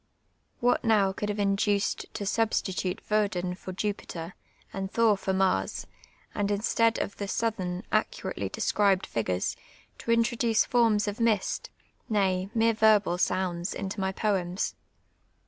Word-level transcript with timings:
Wliat 0.63 0.83
now 0.83 1.13
roxdd 1.13 1.29
have 1.29 1.37
inducfd 1.37 2.05
to 2.13 2.23
suhsti 2.23 2.73
tulr 2.73 2.99
\\'o<Umi 3.11 3.55
for 3.55 3.71
Jupitrr, 3.71 4.33
and 4.73 4.89
Thor 4.89 5.15
for 5.15 5.31
Mars, 5.31 5.85
and 6.33 6.49
instead 6.49 6.97
of 6.97 7.17
the 7.17 7.25
Soutlu'ni. 7.25 7.83
iiceuratcly 7.91 8.49
drsc'rilKMl 8.49 9.05
fip:ureM, 9.05 9.55
to 9.99 10.11
introduce 10.11 10.65
forms 10.65 11.07
of 11.07 11.19
mist, 11.19 11.69
nay, 12.09 12.49
mere 12.55 12.73
verhal 12.73 13.19
sounds, 13.19 13.75
into 13.75 13.99
my 13.99 14.11
poems 14.11 14.73